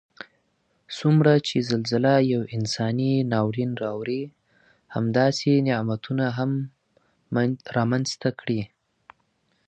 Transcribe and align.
څومره 0.97 1.33
چې 1.47 1.57
زلزله 1.69 2.13
یو 2.33 2.41
انساني 2.55 3.13
ناورین 3.31 3.71
راوړي 3.83 4.23
همداسې 4.95 5.49
نعمتونه 5.67 6.25
هم 6.37 6.51
رامنځته 7.77 8.29
کړي 8.39 8.61